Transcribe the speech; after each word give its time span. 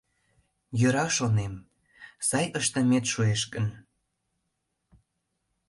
Йӧра, 0.79 1.07
шонем, 1.17 1.53
сай 2.27 2.45
ыштымет 2.59 3.05
шуэш 3.13 3.41
гын... 3.53 3.67